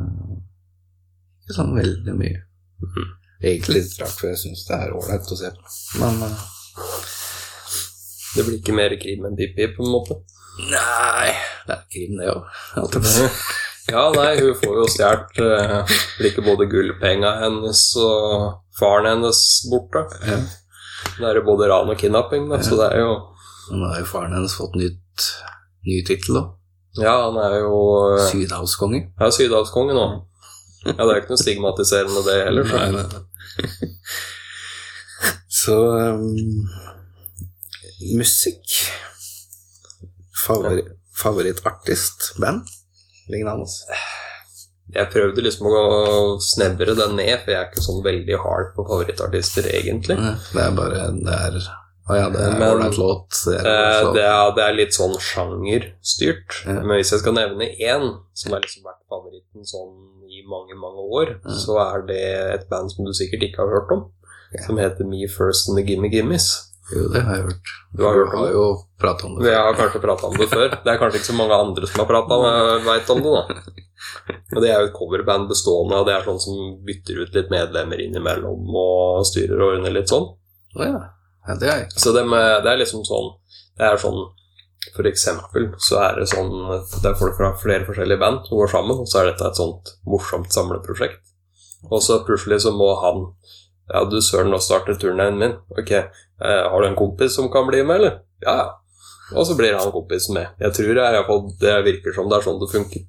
[1.45, 2.43] ikke sånn veldig mye.
[2.83, 3.09] Mm.
[3.41, 5.75] Egentlig litt rart, for jeg syns det er ålreit å se på.
[6.03, 6.43] Men uh,
[8.35, 10.19] Det blir ikke mer krim enn Pippi, på en måte.
[10.61, 11.31] nei,
[11.69, 13.01] det er krim, det òg.
[13.91, 19.41] Ja, nei, hun får jo stjålet uh, blir ikke både gullpenga hennes og faren hennes
[19.71, 20.05] borte.
[20.29, 20.39] Ja.
[21.17, 23.15] Det er jo både ran og kidnapping, da, så det er jo
[23.71, 25.27] Nå har jo faren hennes fått nytt,
[25.87, 26.45] ny tittel, da.
[26.99, 27.77] Ja, han er jo
[28.17, 29.05] eh, Sydhavskonge.
[29.21, 30.07] ja, sydhavskonge nå.
[30.87, 32.65] Ja, det er ikke noe stigmatiserende, det heller.
[32.67, 32.79] Så.
[32.81, 33.91] Nei, nei.
[35.61, 36.69] Så um,
[38.17, 38.79] Musikk
[40.47, 40.87] Favori
[41.21, 42.31] Favorittartist?
[42.41, 42.65] Band?
[43.29, 43.67] Lignende.
[44.95, 45.83] Jeg prøvde liksom å
[46.43, 50.17] snevre den ned, for jeg er ikke sånn veldig hard på favorittartister, egentlig.
[50.17, 51.59] Det er bare Det er
[52.11, 52.63] Å ja, det er Men,
[52.99, 53.29] låt.
[53.47, 54.13] Det er Eh.
[54.17, 54.25] Det
[54.57, 56.57] det er litt sånn sjangerstyrt.
[56.67, 56.81] Ja.
[56.83, 59.95] Men hvis jeg skal nevne én som har liksom vært favoritten sånn
[60.31, 61.55] i mange, mange år, Ja.
[61.59, 62.23] så er det
[62.55, 64.11] et band som du sikkert ikke har hørt om,
[64.55, 64.67] Ja.
[64.67, 66.67] som heter Me First and the Gimme Gimmes.
[66.93, 67.69] Jo, det har jeg hørt.
[67.95, 68.65] Du har hørt om har jo
[68.99, 69.45] pratet om det.
[69.47, 70.71] Vi har kanskje prata om det før.
[70.71, 73.45] Det er kanskje ikke så mange andre som har prata om veit om det, da.
[74.51, 77.51] Men det er jo et coverband bestående av det er sånn som bytter ut litt
[77.53, 80.27] medlemmer innimellom og styrer og ordner litt sånn.
[80.81, 81.01] Å ja.
[81.49, 81.55] Ja.
[81.61, 81.87] Det er.
[81.97, 83.31] Så det, med, det er liksom sånn
[83.79, 84.19] Det er sånn
[84.97, 86.51] For eksempel så er det sånn
[87.03, 89.57] Det er folk fra flere forskjellige band som går sammen, og så er dette et
[89.61, 91.21] sånt morsomt samleprosjekt.
[91.91, 93.25] Og så plutselig så må han
[93.91, 95.57] Ja, du søren, nå starter turneen min.
[95.79, 96.05] Ok, eh,
[96.71, 98.21] har du en kompis som kan bli med, eller?
[98.45, 98.69] Ja, ja.
[99.35, 100.49] Og så blir han kompisen med.
[100.61, 103.03] Jeg tror i hvert fall- det virker som det er sånn det funker.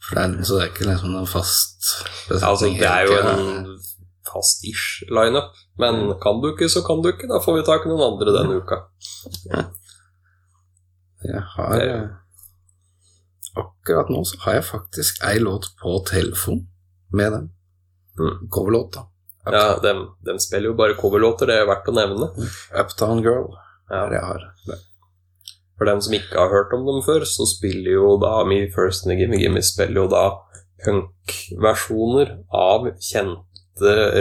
[0.00, 1.88] For det er, så det er ikke liksom en fast
[2.30, 3.80] Ja, altså, det er jo en
[4.30, 5.52] fast-ish lineup.
[5.80, 7.28] Men kan du ikke, så kan du ikke.
[7.30, 8.82] Da får vi tak i noen andre denne uka.
[11.24, 11.84] Jeg har
[13.60, 16.62] Akkurat nå så har jeg faktisk ei låt på telefon
[17.12, 17.48] med dem.
[18.20, 18.46] Mm.
[18.52, 19.06] Coverlåt, da.
[19.50, 19.92] Ja, de,
[20.26, 22.30] dem, spiller jo bare coverlåter, det er verdt å nevne.
[22.76, 23.48] Uptown Girl
[23.90, 24.04] Ja.
[24.12, 24.44] jeg har.
[25.78, 29.08] For dem som ikke har hørt om dem før, så spiller jo da Me First
[29.08, 30.24] and Gimme Gimme spiller jo da
[30.84, 33.49] punk-versjoner av kjente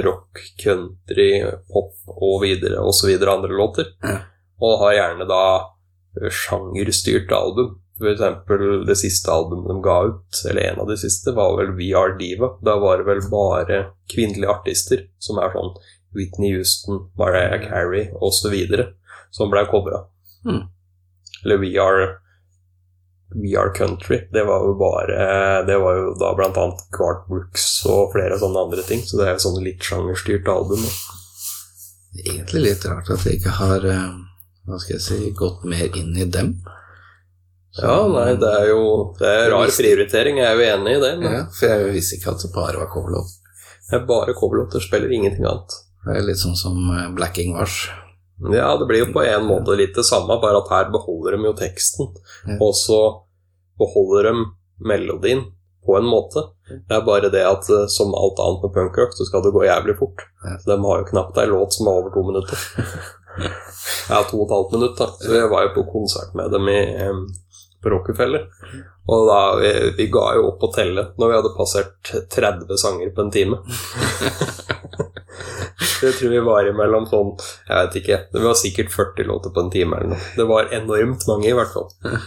[0.06, 3.91] rock, country, pop og videre og så videre andre låter.
[4.04, 4.22] Ja.
[4.60, 5.43] Og har gjerne da
[6.32, 7.78] sjangerstyrte album.
[8.00, 11.74] For eksempel det siste albumet de ga ut, eller en av de siste, var vel
[11.76, 12.54] We Are Diva.
[12.63, 13.80] Da var det vel bare
[14.12, 15.74] kvinnelige artister, som er sånn
[16.15, 18.56] Whitney Houston, Mariah Carey osv.,
[19.36, 20.06] som ble covra.
[20.48, 20.63] Mm.
[21.43, 22.08] Eller We Are
[23.35, 24.23] We Are Country.
[24.33, 28.63] Det var jo bare Det var jo da blant annet Garth Brooks og flere sånne
[28.65, 29.03] andre ting.
[29.05, 30.81] Så det er jo sånn litt sjangerstyrt album.
[32.15, 34.09] Det er egentlig litt rart at jeg ikke har eh,
[34.65, 36.55] hva skal jeg si, gått mer inn i dem.
[37.71, 41.01] Så- Ja, nei, det er jo Det er rar prioritering, jeg er jo enig i
[41.05, 41.13] det.
[41.21, 43.37] Men Ja, for jeg visste ikke at det bare var coverlåter.
[43.91, 45.69] det er bare coverlåter, spiller ingenting annet.
[46.05, 47.89] Det er litt sånn som Black Blacking Wash.
[48.54, 51.49] Ja, det blir jo på en måte litt det samme, bare at her beholder de
[51.49, 52.12] jo teksten.
[52.62, 52.99] Og så
[53.80, 54.45] beholder de
[54.80, 55.43] melodien
[55.86, 56.45] på en måte.
[56.88, 59.63] Det er bare det at eh, som alt annet med punkrock, så skal det gå
[59.65, 60.23] jævlig fort.
[60.63, 62.58] Så de har jo knapt ei låt som er over to minutter.
[64.10, 65.06] Ja, to og et halvt minutt, da.
[65.21, 66.80] Så jeg var jo på konsert med dem i,
[67.80, 68.47] på Rockefeller.
[69.08, 73.13] Og da, vi, vi ga jo opp å telle når vi hadde passert 30 sanger
[73.15, 73.62] på en time.
[75.99, 77.31] Jeg tror vi var imellom sånn
[77.67, 78.17] Jeg vet ikke.
[78.33, 80.21] Det var sikkert 40 låter på en time eller noe.
[80.38, 81.89] Det var enormt mange, i hvert fall.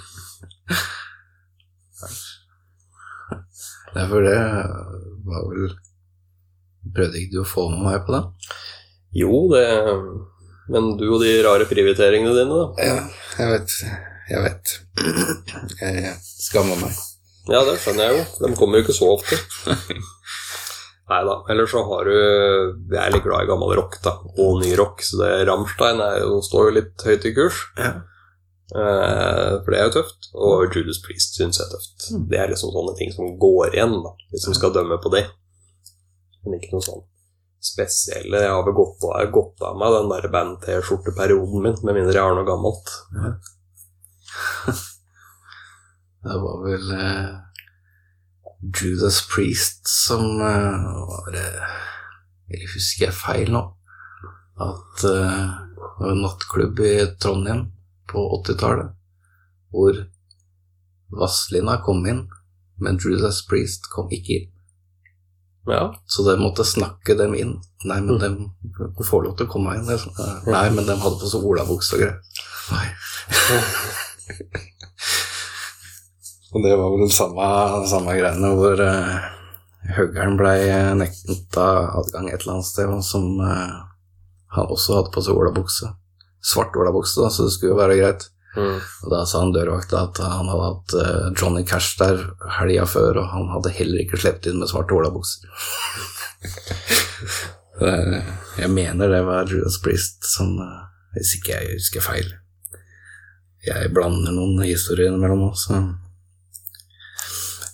[3.92, 4.38] Derfor det
[5.28, 5.72] var vel
[6.96, 8.22] Prøvde ikke du å få med meg på det?
[9.20, 9.66] Jo, det
[10.72, 12.66] Men du og de rare prioriteringene dine, da.
[12.82, 12.96] Ja,
[13.38, 13.76] jeg vet.
[14.32, 14.74] Jeg vet.
[15.82, 16.96] Jeg skammer meg.
[17.50, 18.24] Ja, det skjønner jeg jo.
[18.38, 19.34] De kommer jo ikke så ofte.
[21.10, 21.34] Nei da.
[21.50, 24.16] Ellers så har du Jeg er litt glad i gammel rock, da.
[24.38, 25.02] Og ny rock.
[25.04, 27.60] Så det Rammstein er jo, står jo litt høyt i kurs.
[27.80, 27.92] Ja.
[28.72, 30.30] Eh, for det er jo tøft.
[30.32, 32.10] Og Judas Priest syns jeg er tøft.
[32.12, 32.26] Mm.
[32.30, 35.26] Det er liksom sånne ting som går igjen, da, hvis du skal dømme på det.
[36.42, 37.04] Men ikke noe sånn
[37.62, 38.40] spesielle.
[38.42, 42.24] Jeg har vel gått av, gått av meg den der band-T-skjorteperioden min, med mindre jeg
[42.26, 42.86] har noe gammelt.
[46.22, 47.30] Det var vel eh,
[48.62, 53.62] Judas Priest som eh, var Eller husker jeg feil nå?
[54.62, 55.44] At eh,
[55.82, 57.66] det var en nattklubb i Trondheim
[58.10, 58.98] på 80-tallet
[59.72, 59.96] hvor
[61.16, 62.26] Vazelina kom inn,
[62.76, 64.50] men Judas Priest kom ikke inn.
[65.70, 65.86] Ja.
[66.06, 67.54] Så de måtte snakke dem inn.
[67.88, 68.28] Nei, men de
[69.06, 69.88] får lov til å komme inn.
[69.88, 72.20] Eh, Nei, men de hadde på seg olabukse og greier.
[76.52, 77.46] Og det var vel samme,
[77.88, 79.30] samme greiene hvor uh,
[79.96, 80.52] Høggern ble
[81.00, 81.64] nekta
[81.98, 83.80] adgang et eller annet sted, som uh,
[84.52, 85.88] han også hadde på seg olabukse.
[86.44, 88.28] Svart olabukse, så det skulle jo være greit.
[88.52, 88.78] Mm.
[88.84, 92.20] Og da sa han dørvakta at han hadde hatt uh, Johnny Cash der
[92.58, 95.48] helga før, og han hadde heller ikke sluppet inn med svarte olabukser.
[98.62, 100.84] Jeg mener det var Judas Priest som uh,
[101.16, 102.28] Hvis ikke jeg husker feil.
[103.66, 105.80] Jeg blander noen historier innimellom også.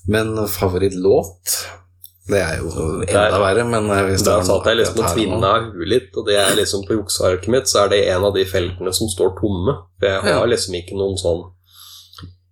[0.09, 1.57] Men favorittlåt
[2.29, 5.53] Det er jo enda Der- verre, men eh, hvis noe satt jeg liksom og tvinna
[5.73, 8.45] huet litt, og det er liksom på juksearket mitt, så er det en av de
[8.45, 9.75] feltene som står tomme.
[10.01, 11.41] For jeg har liksom ikke noen sånn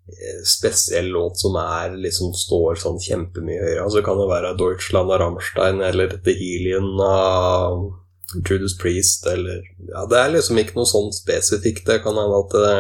[0.09, 3.83] eh, spesiell låt som er liksom står sånn kjempemye høyere.
[3.85, 7.85] Altså det kan jo være Deutschland av Rammstein eller The Helion av
[8.49, 9.61] Judas Priest eller
[9.93, 11.85] Ja, det er liksom ikke noe sånn spesifikt.
[11.87, 12.73] Det kan hende at det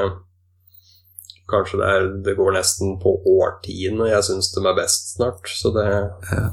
[1.50, 5.70] Kanskje det, er, det går nesten på årtiene jeg syns de er best snart, så
[5.76, 6.46] det ja.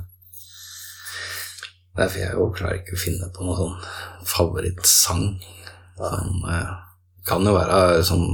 [1.98, 5.28] for jeg jo klarer ikke å finne på noen sånn favorittsang.
[5.98, 6.74] Sånn, eh,
[7.26, 8.28] kan jo være sånn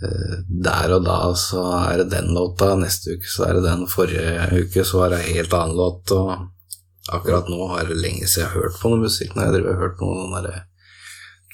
[0.00, 4.46] Der og da så er det den låta, neste uke så er det den, forrige
[4.62, 8.46] uke så var det en helt annen låt, og akkurat nå har det lenge siden
[8.46, 9.34] jeg har hørt på noe musikk.
[9.36, 10.62] Når jeg driver og hørt på noen der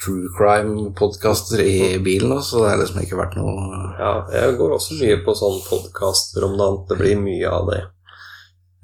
[0.05, 4.77] true crime-podkaster i bilen, også, så det har liksom ikke vært noe Ja, jeg går
[4.77, 6.83] også mye på sånn podkaster om dagen.
[6.91, 7.83] Det blir mye av det.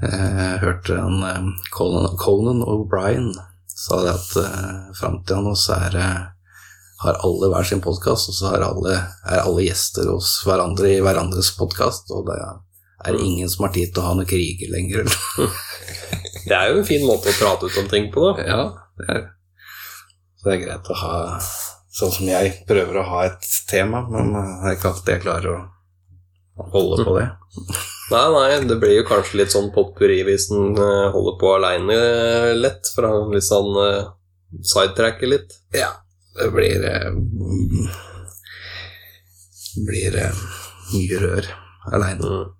[0.02, 3.30] Jeg hørte en eh, Conan, Conan O'Brien
[3.82, 6.22] sa det at uh, fram til er, eh,
[7.02, 11.00] har alle hver sin podkast, og så er alle, er alle gjester hos hverandre i
[11.02, 15.10] hverandres podkast, og det er ingen som har tid til å ha noen kriger lenger.
[16.42, 18.42] Det er jo en fin måte å prate ut om ting på, da.
[18.42, 18.62] ja,
[18.98, 19.20] det er,
[20.42, 21.14] så det er greit å ha
[21.92, 25.22] Sånn som jeg prøver å ha et tema, men eh, det er ikke alltid jeg
[25.26, 27.26] klarer å holde på det.
[28.12, 31.98] Nei, nei, det blir jo kanskje litt sånn potpurri hvis en eh, holder på aleine
[32.58, 34.10] lett, for han hvis han uh,
[34.68, 35.54] sidetracker litt.
[35.72, 35.88] Ja,
[36.36, 37.08] det blir eh,
[39.88, 40.44] blir eh,
[40.92, 41.48] mye rør
[41.92, 42.28] aleine.
[42.28, 42.52] Mm.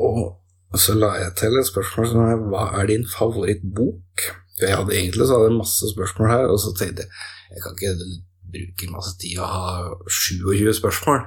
[0.00, 4.30] Og så la jeg til et spørsmål som er hva er din favorittbok?
[4.66, 7.10] Jeg hadde egentlig så hadde jeg masse spørsmål her, og så tenkte jeg
[7.50, 8.10] jeg kan ikke
[8.50, 9.66] bruke masse tid å ha
[10.06, 11.24] 27 spørsmål.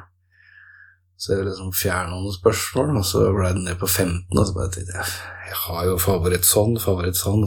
[1.20, 4.56] Så jeg liksom fjerna noen spørsmål, og så ble det ned på 15, og så
[4.56, 5.16] bare tenkte jeg
[5.54, 7.44] jeg har jo favoritt sånn, favoritt sånn,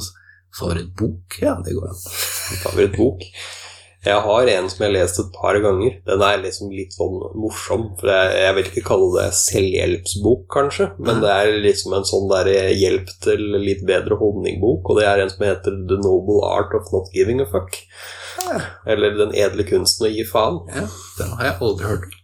[0.55, 2.03] favorittbok, ja, det går an.
[2.63, 3.25] Favorittbok.
[4.07, 5.97] Jeg har en som jeg har lest et par ganger.
[6.07, 7.89] Den er liksom litt sånn morsom.
[7.99, 12.29] For jeg, jeg vil ikke kalle det selvhjelpsbok, kanskje, men det er liksom en sånn
[12.31, 16.77] der hjelp til litt bedre holdningbok, og det er en som heter The Noble Art
[16.79, 17.81] of Not Giving a Fuck.
[18.87, 20.63] Eller Den edle kunsten å gi faen.
[20.71, 20.87] Ja,
[21.19, 22.23] den har jeg aldri hørt om.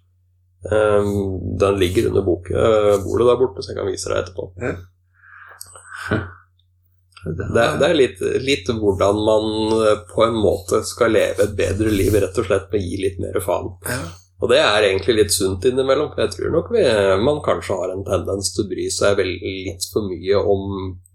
[0.62, 4.52] Um, den ligger under bok, uh, bordet der borte, så jeg kan vise deg etterpå.
[4.62, 6.28] Den
[7.22, 9.44] Det, det er litt, litt hvordan man
[9.76, 12.96] eh, på en måte skal leve et bedre liv, rett og slett med å gi
[13.04, 13.68] litt mer faen.
[13.90, 14.02] ja.
[14.42, 16.16] Og det er egentlig litt sunt innimellom.
[16.18, 16.82] Jeg tror nok vi,
[17.22, 20.62] man kanskje har en tendens til å bry seg vel litt for mye om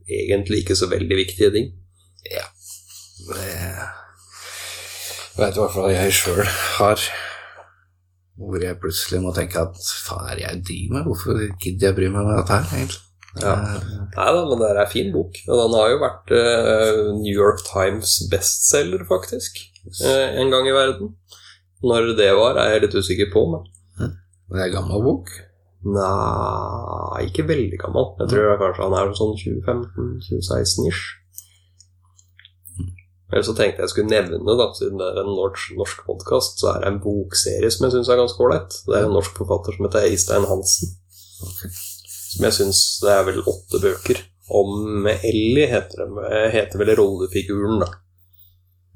[0.08, 1.68] egentlig ikke så veldig viktige ting.
[2.24, 2.48] Det Jeg
[5.44, 6.40] vet i hvert fall jeg sjøl
[6.78, 6.98] har
[8.38, 11.04] hvor jeg plutselig må tenke at faen er det jeg driver med?
[11.10, 13.07] Hvorfor gidder jeg bry meg med dette her, egentlig?
[13.42, 13.56] Ja.
[14.18, 15.38] Nei da, men det er en fin bok.
[15.48, 19.60] Og den har jo vært uh, New York Times bestselger, faktisk,
[20.02, 21.14] uh, en gang i verden.
[21.86, 23.68] Når det var, er jeg litt usikker på, men
[24.48, 25.30] Det er en gammel bok.
[25.88, 28.10] Nei, ikke veldig gammel.
[28.24, 31.04] Jeg tror det kanskje han er sånn 2015-2016-ish.
[33.28, 36.72] Eller så tenkte jeg skulle nevne, da, siden det er en norsk, norsk podkast, så
[36.72, 38.80] er det en bokserie som jeg syns er ganske ålreit.
[38.88, 40.96] Det er en norsk forfatter som heter Eistein Hansen.
[41.44, 41.68] Ok.
[42.38, 44.20] Som jeg syns det er vel åtte bøker
[44.54, 47.88] om Ellie, heter, det, heter vel rollefiguren, da.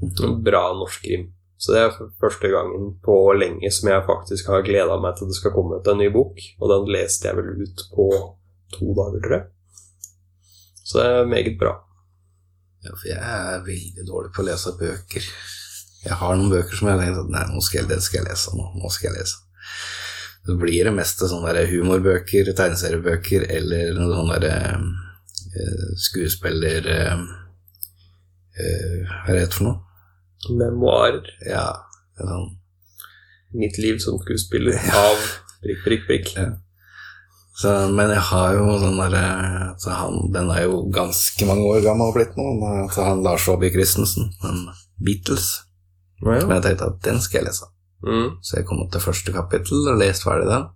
[0.02, 1.32] En Bra norsk krim.
[1.62, 5.38] Så det er første gangen på lenge som jeg faktisk har gleda meg til det
[5.38, 6.38] skal komme ut en ny bok.
[6.62, 8.08] Og den leste jeg vel ut på
[8.78, 9.44] to dager, tror jeg.
[10.82, 11.76] Så det er meget bra.
[12.82, 15.30] Ja, for jeg er veldig dårlig på å lese bøker.
[16.02, 18.24] Jeg har noen bøker som jeg har tenkt at nei, nå skal jeg, det skal
[18.24, 18.56] jeg lese.
[18.58, 19.51] Nå, nå skal jeg lese.
[20.46, 24.82] Så blir det mest sånne der humorbøker, tegneseriebøker eller noen sånne der,
[25.54, 26.88] uh, skuespiller...
[26.92, 27.28] Uh,
[29.08, 29.78] hva er det for noe?
[30.58, 31.30] Memoarer.
[31.48, 31.68] Ja,
[32.20, 32.50] sånn
[33.54, 35.18] Mitt liv som skuespiller av
[35.62, 36.30] prikk, prikk, prikk.
[37.62, 39.24] Så, men jeg har jo den derre
[39.82, 42.46] så han- Den er jo ganske mange år gammel blitt nå.
[42.96, 44.64] Så han Lars Aabye Christensen, den
[45.04, 45.50] Beatles.
[46.48, 47.68] Men jeg tenkte at den skal jeg lese.
[48.06, 48.38] Mm.
[48.42, 50.70] Så jeg kom opp til første kapittel og lest ferdig den.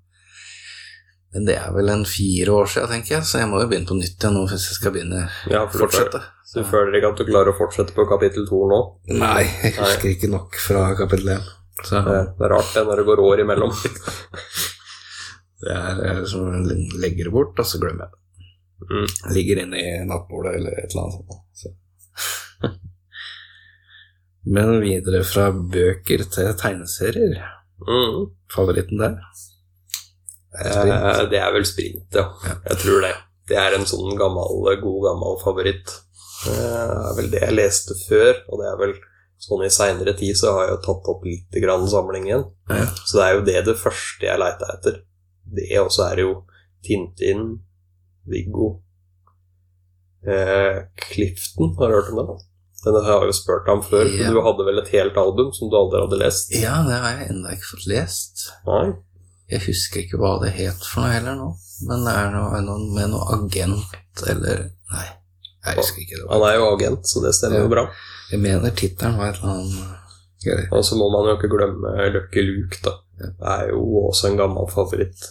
[1.36, 3.90] Men det er vel en fire år siden, tenker jeg, så jeg må jo begynne
[3.90, 6.22] på nytt igjen nå hvis jeg skal begynne Ja, for fortsette.
[6.54, 8.78] Du føler ikke at du klarer å fortsette på kapittel to nå?
[9.20, 11.50] Nei, jeg husker ikke nok fra kapittel én.
[11.76, 13.76] Det det er rart det når det går år imellom.
[15.66, 16.70] det er jeg liksom
[17.04, 18.22] legger det bort, og så glemmer jeg det.
[18.86, 19.06] Mm.
[19.36, 21.42] Ligger inne i nattbordet eller et eller annet sånt.
[21.60, 21.76] Så.
[24.46, 27.40] Men videre fra bøker til tegneserier.
[27.82, 28.28] Mm.
[28.54, 29.16] Favoritten der?
[30.56, 32.30] Er det Eh, Det er vel sprint, ja.
[32.70, 33.16] Jeg tror det.
[33.50, 35.90] Det er en sånn gammel, god gammel favoritt.
[36.48, 38.94] Eh, Det er vel det jeg leste før, og det er vel
[39.46, 42.46] sånn i seinere tid så har jeg jo tatt opp litt grann samling igjen.
[42.70, 42.86] Ja.
[43.06, 45.02] Så det er jo det det første jeg leita etter.
[45.46, 46.32] Det også er jo
[46.86, 47.60] Tintin,
[48.26, 48.82] Viggo
[50.26, 52.40] eh, Clifton, har du hørt om den?
[52.86, 54.28] Den har jeg jo spurt deg om før, Ja.
[54.30, 56.52] for du hadde vel et helt album som du aldri hadde lest?
[56.54, 58.46] Ja, det har jeg ennå ikke fått lest.
[58.68, 58.94] Nei?
[59.50, 61.52] Jeg husker ikke hva det het for noe heller nå.
[61.90, 65.08] Men det er noe, noe med noe agent eller Nei,
[65.66, 66.18] jeg husker ikke.
[66.22, 67.64] det Han er jo agent, så det stemmer Ja.
[67.66, 67.84] jo bra.
[68.32, 69.98] Jeg mener tittelen var et eller annet
[70.46, 70.68] greier.
[70.72, 72.94] Og så må man jo ikke glemme Lucky Luke, da.
[73.18, 75.26] Det er jo også en gammel favoritt.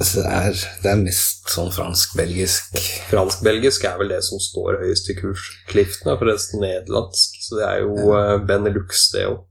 [0.00, 2.78] Så det er, det er mest sånn fransk-belgisk
[3.10, 5.44] Fransk-belgisk er vel det som står høyest i kurs.
[5.68, 8.38] Clifton er forresten nederlandsk, så det er jo ja.
[8.48, 9.42] Benelux, det òg.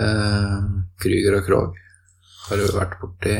[0.00, 0.56] eh,
[1.04, 1.76] Krüger og Krog.
[2.48, 3.34] Har du vært borti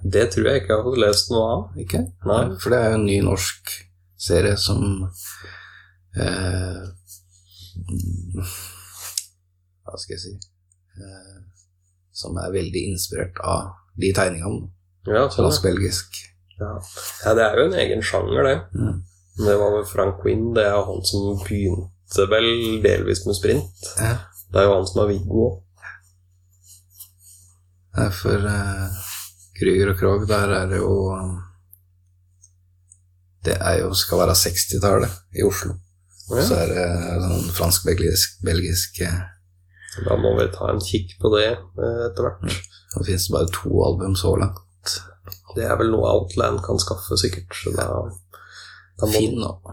[0.00, 1.62] Det tror jeg ikke jeg har fått lest noe av.
[1.82, 2.02] Ikke?
[2.30, 2.42] Nei.
[2.62, 3.72] For det er jo en ny norsk
[4.20, 4.84] serie som
[6.20, 6.82] uh,
[9.84, 10.32] Hva skal jeg si
[11.00, 11.38] uh,
[12.12, 14.68] Som er veldig inspirert av de tegningene.
[15.06, 15.28] Ja, sånn, ja.
[15.36, 16.18] Fransk-belgisk.
[16.60, 16.74] ja.
[17.24, 18.58] ja, det er jo en egen sjanger, det.
[18.76, 18.98] Mm.
[19.40, 22.50] Det var vel Frank Quinn, det er han som begynte vel
[22.84, 23.86] delvis med sprint.
[23.96, 24.16] Ja.
[24.50, 25.58] Det er jo han som er Viggo òg.
[28.16, 28.98] For uh,
[29.58, 31.32] Krüger og Krog, der er det jo um,
[33.44, 35.74] Det er jo skal være 60-tallet i Oslo.
[36.30, 36.44] Ja.
[36.46, 36.86] Så er det
[37.24, 39.22] sånn fransk-belgisk belgisk, eh,
[40.06, 42.58] Da må vi ta en kikk på det eh, etter hvert.
[42.96, 44.96] Nå finnes det bare to album så langt.
[45.54, 47.54] Det er vel noe Outland kan skaffe, sikkert.
[47.54, 47.86] Så da,
[48.98, 49.70] da må Finn òg.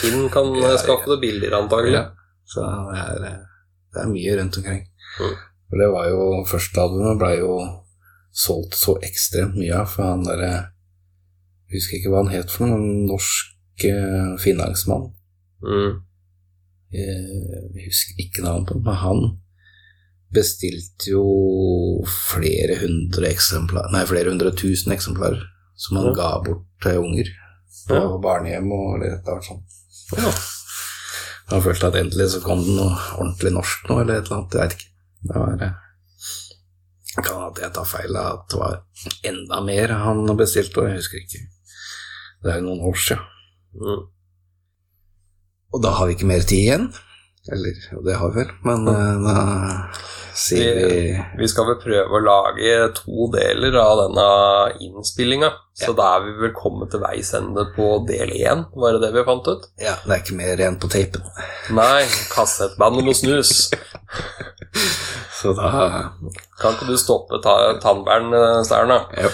[0.00, 1.98] Finn kan Ja, eh, skaffe det billigere, antagelig.
[1.98, 2.04] Ja.
[2.48, 3.42] Så det er, eh,
[3.94, 4.84] det er mye rundt omkring.
[5.20, 5.34] Mm.
[5.70, 7.52] For det var jo Første albumet ble jo
[8.34, 10.50] solgt så ekstremt mye av, for han derre
[11.70, 15.08] Jeg husker ikke hva han het for noe, en norsk eh, finansmann.
[15.64, 16.00] Mm.
[16.94, 19.22] Eh, Jeg husker ikke navnet på ham, men han
[20.34, 21.24] bestilte jo
[22.10, 25.42] flere hundre eksemplar Nei, flere hundre tusen eksemplarer
[25.76, 26.14] som han Ja.
[26.18, 27.30] ga bort til unger
[27.88, 28.18] på Ja.
[28.22, 29.80] barnehjem og eller annet sånt.
[30.18, 30.32] Ja.
[31.52, 34.54] Han følte at endelig så kom det noe ordentlig norsk nå, eller et eller annet.
[34.54, 34.90] Jeg vet ikke.
[35.24, 35.74] Det var eh,
[37.22, 38.80] Kan at jeg tar feil av at det var
[39.30, 41.42] enda mer han bestilte, og jeg husker ikke.
[42.42, 43.22] Det er jo noen år siden.
[43.74, 44.02] Mm.
[45.74, 46.88] Og da har vi ikke mer tid igjen.
[47.52, 49.36] Eller, jo, det har vi vel, men eh, da
[50.34, 50.94] sier vi
[51.38, 54.26] Vi skal vel prøve å lage to deler av denne
[54.82, 55.50] innspillinga.
[55.74, 55.94] Så Ja.
[55.98, 59.24] da er vi vel kommet til veis ende på del én, var det det vi
[59.26, 59.66] fant ut?
[59.78, 61.22] Ja, det er ikke mer igjen på tapen.
[61.70, 63.70] Nei, kassettbandet må snus.
[65.40, 66.10] Så da
[66.60, 69.22] Kan ikke du stoppe ta tannbæren, eh?
[69.22, 69.30] Ja.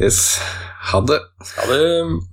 [0.00, 0.38] Yes.
[0.90, 1.20] Ha det.
[1.56, 2.31] Ha det.